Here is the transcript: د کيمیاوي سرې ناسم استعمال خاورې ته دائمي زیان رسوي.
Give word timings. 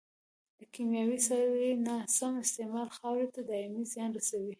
د 0.59 0.59
کيمیاوي 0.73 1.19
سرې 1.27 1.69
ناسم 1.87 2.33
استعمال 2.45 2.87
خاورې 2.97 3.27
ته 3.33 3.41
دائمي 3.49 3.83
زیان 3.93 4.09
رسوي. 4.17 4.49